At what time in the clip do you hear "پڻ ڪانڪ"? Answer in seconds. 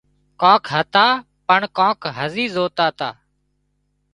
1.47-1.99